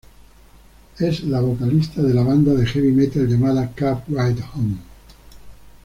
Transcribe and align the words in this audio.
Es 0.97 1.21
la 1.25 1.41
vocalista 1.41 2.01
de 2.01 2.11
la 2.11 2.23
banda 2.23 2.55
de 2.55 2.65
heavy 2.65 2.91
metal 2.91 3.27
llamada 3.27 3.71
"Cab 3.75 4.01
Ride 4.07 4.43
Home". 4.55 4.77